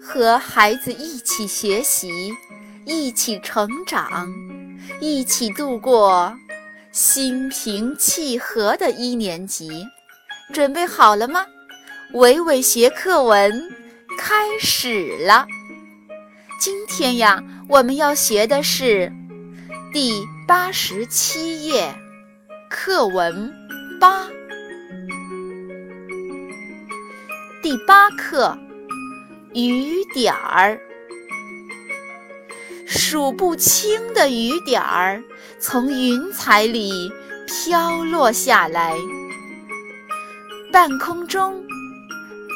[0.00, 2.32] 和孩子一起学习，
[2.84, 4.28] 一起成长，
[5.00, 6.36] 一起度过
[6.90, 9.86] 心平气和的一年级。
[10.52, 11.46] 准备好了吗？
[12.12, 13.70] 伟伟学课文
[14.18, 15.46] 开始了。
[16.60, 19.10] 今天呀，我们要学的是
[19.94, 21.94] 第八十七页
[22.68, 23.50] 课文
[23.98, 24.26] 八，
[27.62, 28.58] 第八课
[29.54, 30.76] 雨点儿。
[32.88, 35.22] 数不清的雨点儿
[35.60, 37.08] 从云彩里
[37.46, 38.96] 飘落下来，
[40.72, 41.64] 半空中，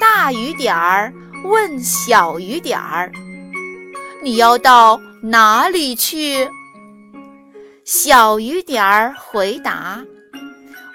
[0.01, 1.15] 大雨点儿
[1.45, 3.13] 问小雨点儿。
[4.25, 6.49] 你要到哪里去？
[7.85, 10.05] 小雨点儿回答：“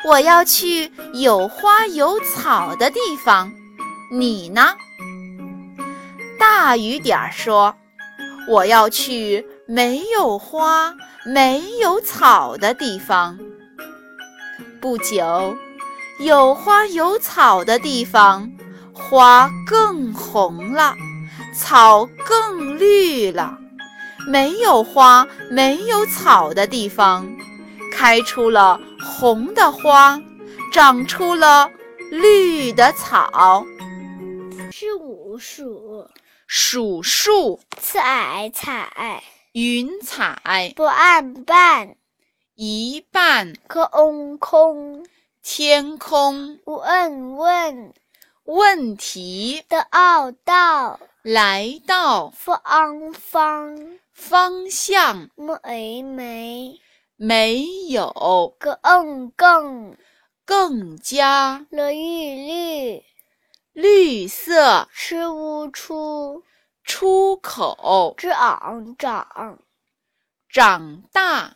[0.06, 3.50] 我要去有花有草的地方。”
[4.14, 4.76] 你呢？
[6.38, 7.74] 大雨点儿说
[8.46, 10.94] ：“我要去没有花、
[11.26, 13.40] 没有草的地方。”
[14.82, 15.56] 不久，
[16.20, 18.52] 有花有草的地方，
[18.92, 20.94] 花更红了。
[21.56, 23.58] 草更绿了，
[24.28, 27.26] 没有花、没有草的地方，
[27.94, 30.22] 开出了红的花，
[30.74, 31.70] 长出了
[32.10, 33.66] 绿的草。
[34.84, 36.10] 数数
[36.48, 40.74] 数数，彩彩，云彩。
[40.76, 41.98] 不按半，
[42.56, 45.06] 一半，空空，
[45.44, 47.94] 天空，问问，
[48.46, 51.00] 问题的奥道。
[51.22, 52.32] 来到。
[52.32, 54.00] 方方。
[54.12, 56.80] 方向，没没
[57.18, 58.56] 没有。
[58.58, 59.96] 更更
[60.44, 63.04] 更加了玉绿
[63.74, 66.44] 绿色吃不出
[66.84, 69.60] 出口长长
[70.50, 71.56] 长大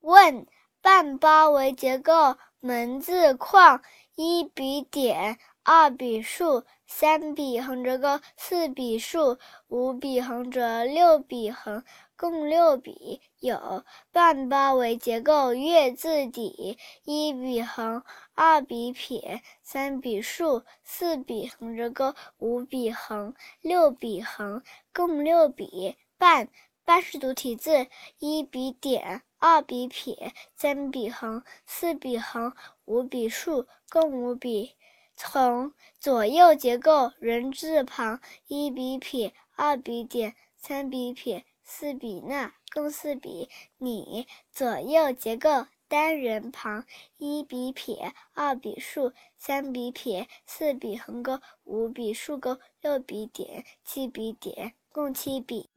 [0.00, 0.46] 问
[0.80, 3.82] 半包围结构门字框
[4.14, 5.38] 一笔点。
[5.66, 9.38] 二笔竖，三笔横折钩，四笔竖，
[9.68, 11.82] 五笔横折，六笔横，
[12.18, 13.22] 共六笔。
[13.40, 13.82] 有
[14.12, 18.02] 半包围结构月字底，一笔横，
[18.34, 25.96] 二笔撇，三笔竖，四笔横折钩，五笔横，六笔横，共六笔。
[26.18, 26.50] 半
[26.84, 27.86] 半是独体字，
[28.18, 32.52] 一笔点，二笔撇，三笔横，四笔横，
[32.84, 34.76] 五笔竖，共五笔。
[35.16, 43.48] 从左右结构人字旁，一笔撇，二笔点，三笔撇，四笔捺，共四笔。
[43.78, 46.84] 你左右结构单人旁，
[47.16, 55.70] 一笔撇，二笔竖，三笔撇，四笔横钩，五笔竖钩，六笔点，七笔点，共七笔。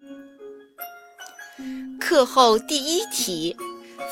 [1.99, 3.55] 课后第一题，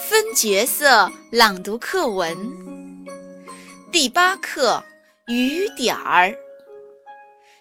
[0.07, 2.38] 分角色朗读课文。
[3.92, 4.84] 第八课。
[5.28, 6.36] 雨点儿，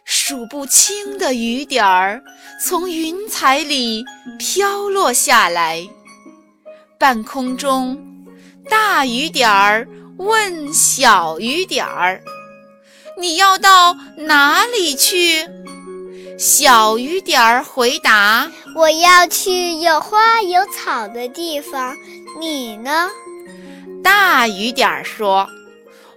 [0.05, 2.23] 数不清的雨点儿
[2.63, 4.05] 从云彩里
[4.39, 5.83] 飘落下来。
[6.99, 7.99] 半空中，
[8.69, 9.89] 大雨点儿
[10.19, 12.23] 问小雨点儿
[13.19, 15.49] ：“你要到哪里去？”
[16.39, 21.97] 小雨点儿回答：“我要去有花有草的地方。”
[22.39, 23.09] 你呢？
[24.03, 25.49] 大雨点儿说。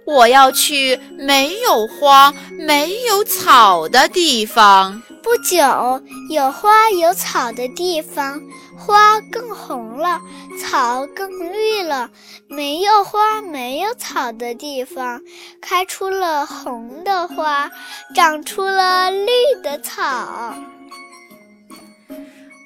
[0.08, 5.02] 我要去没有花、没有草的地方。
[5.22, 8.40] 不久，有花有草的地方，
[8.74, 10.18] 花更红了，
[10.58, 12.08] 草更绿了。
[12.48, 15.20] 没有花、没有草的地方，
[15.60, 17.70] 开出了红的花，
[18.14, 19.30] 长出了绿
[19.62, 20.54] 的草。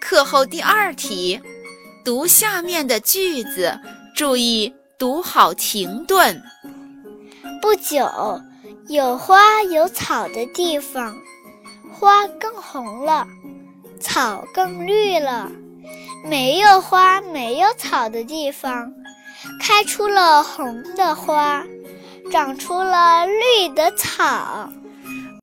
[0.00, 1.40] 课后第二题，
[2.04, 3.80] 读下面的句子，
[4.14, 6.40] 注意读好停顿。
[7.62, 8.10] 不久，
[8.88, 11.16] 有花有草的地方，
[11.92, 13.24] 花更红了，
[14.00, 15.48] 草更绿了。
[16.24, 18.92] 没有花没有草的地方，
[19.60, 21.64] 开出了红的花，
[22.32, 24.68] 长出了绿的草。